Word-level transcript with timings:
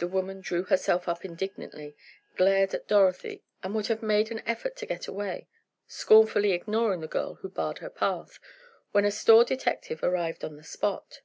The 0.00 0.08
woman 0.08 0.40
drew 0.40 0.64
herself 0.64 1.06
up 1.08 1.24
indignantly, 1.24 1.96
glared 2.34 2.74
at 2.74 2.88
Dorothy, 2.88 3.44
and 3.62 3.72
would 3.72 3.86
have 3.86 4.02
made 4.02 4.32
an 4.32 4.42
effort 4.46 4.74
to 4.78 4.84
get 4.84 5.06
away, 5.06 5.46
scornfully 5.86 6.50
ignoring 6.50 7.02
the 7.02 7.06
girl 7.06 7.34
who 7.34 7.48
barred 7.48 7.78
her 7.78 7.88
path, 7.88 8.40
when 8.90 9.04
a 9.04 9.12
store 9.12 9.44
detective 9.44 10.02
arrived 10.02 10.42
on 10.42 10.56
the 10.56 10.64
spot. 10.64 11.20